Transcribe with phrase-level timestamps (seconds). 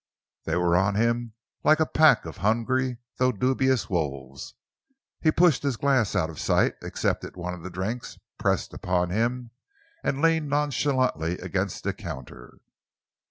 [0.45, 4.55] They were on him like a pack of hungry though dubious wolves.
[5.21, 9.51] He pushed his glass out of sight, accepted one of the drinks pressed upon him,
[10.03, 12.57] and leaned nonchalantly against the counter.